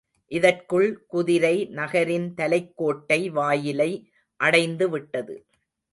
[0.31, 3.91] இதற்குள் குதிரை நகரின் தலைக்கோட்டை வாயிலை
[4.39, 5.35] அடைந்துவிட்டது.